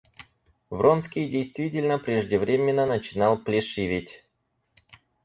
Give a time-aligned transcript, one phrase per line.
[0.71, 4.23] Вронский действительно преждевременно начинал плешиветь.